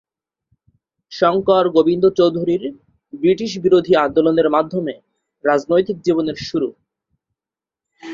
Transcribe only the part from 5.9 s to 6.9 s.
জীবনের শুরু।